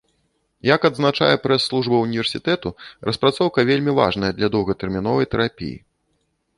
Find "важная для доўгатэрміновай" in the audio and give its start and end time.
4.03-5.25